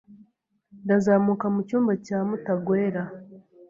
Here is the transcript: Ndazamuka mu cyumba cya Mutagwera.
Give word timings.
Ndazamuka 0.83 1.45
mu 1.53 1.61
cyumba 1.67 1.93
cya 2.05 2.19
Mutagwera. 2.27 3.03